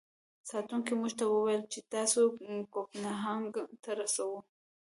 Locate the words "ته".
1.19-1.25, 3.83-3.91